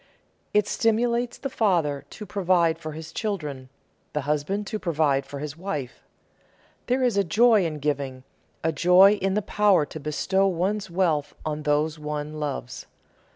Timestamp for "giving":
7.77-8.23